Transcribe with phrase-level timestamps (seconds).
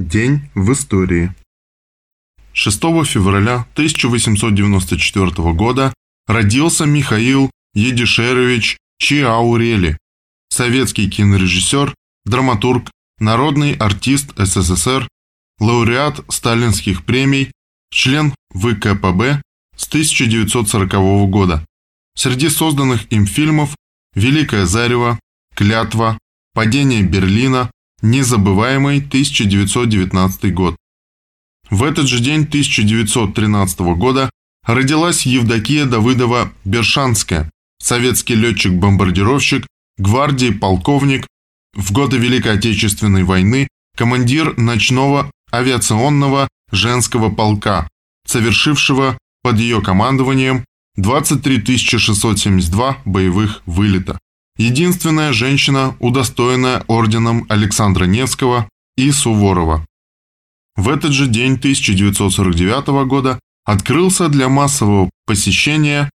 [0.00, 1.34] День в истории.
[2.54, 5.92] 6 февраля 1894 года
[6.26, 9.98] родился Михаил Едишерович Чиаурели,
[10.48, 11.94] советский кинорежиссер,
[12.24, 15.06] драматург, народный артист СССР,
[15.58, 17.52] лауреат сталинских премий,
[17.92, 19.42] член ВКПБ
[19.76, 21.66] с 1940 года.
[22.16, 23.76] Среди созданных им фильмов
[24.14, 25.20] «Великое зарево»,
[25.54, 26.18] «Клятва»,
[26.54, 27.70] «Падение Берлина»,
[28.02, 30.74] Незабываемый 1919 год.
[31.68, 34.30] В этот же день 1913 года
[34.64, 39.66] родилась Евдокия Давыдова Бершанская, советский летчик-бомбардировщик,
[39.98, 41.26] гвардии полковник,
[41.74, 47.86] в годы Великой Отечественной войны командир ночного авиационного женского полка,
[48.26, 50.64] совершившего под ее командованием
[50.96, 54.18] 23 672 боевых вылета
[54.60, 59.86] единственная женщина, удостоенная орденом Александра Невского и Суворова.
[60.76, 66.10] В этот же день 1949 года открылся для массового посещения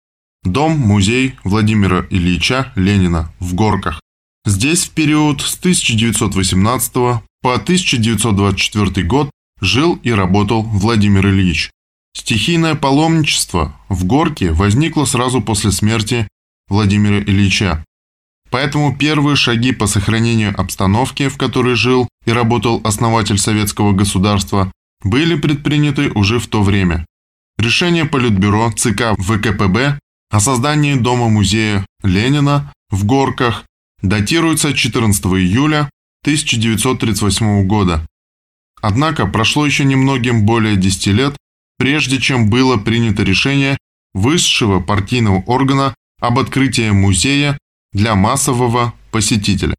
[0.43, 4.01] дом-музей Владимира Ильича Ленина в Горках.
[4.45, 7.21] Здесь в период с 1918 по
[7.53, 9.29] 1924 год
[9.61, 11.71] жил и работал Владимир Ильич.
[12.13, 16.27] Стихийное паломничество в Горке возникло сразу после смерти
[16.67, 17.85] Владимира Ильича.
[18.53, 24.71] Поэтому первые шаги по сохранению обстановки, в которой жил и работал основатель советского государства,
[25.03, 27.03] были предприняты уже в то время.
[27.57, 29.97] Решение Политбюро ЦК ВКПБ
[30.29, 33.65] о создании Дома-музея Ленина в Горках
[34.03, 35.89] датируется 14 июля
[36.21, 38.05] 1938 года.
[38.83, 41.35] Однако прошло еще немногим более 10 лет,
[41.79, 43.79] прежде чем было принято решение
[44.13, 47.57] высшего партийного органа об открытии музея
[47.93, 49.75] для массового посетителя.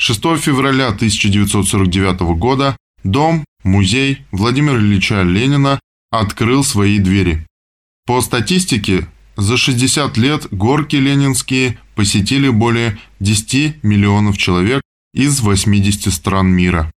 [0.00, 7.46] 6 февраля 1949 года дом, музей Владимира Ильича Ленина открыл свои двери.
[8.06, 14.82] По статистике, за 60 лет горки ленинские посетили более 10 миллионов человек
[15.12, 16.90] из 80 стран мира.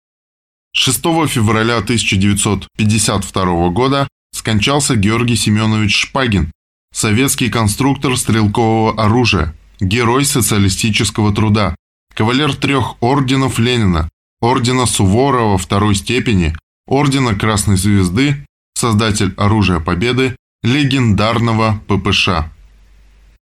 [0.74, 6.52] 6 февраля 1952 года скончался Георгий Семенович Шпагин,
[6.94, 11.76] советский конструктор стрелкового оружия, Герой социалистического труда,
[12.14, 14.10] кавалер трех орденов Ленина,
[14.40, 16.56] ордена Суворова второй степени,
[16.86, 22.30] ордена Красной Звезды, создатель оружия Победы, легендарного ППШ.